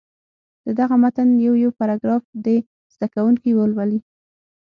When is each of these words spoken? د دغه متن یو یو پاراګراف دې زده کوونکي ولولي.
د 0.65 0.67
دغه 0.79 0.95
متن 1.03 1.29
یو 1.45 1.53
یو 1.63 1.71
پاراګراف 1.79 2.23
دې 2.45 2.57
زده 2.93 3.07
کوونکي 3.13 3.51
ولولي. 3.53 3.99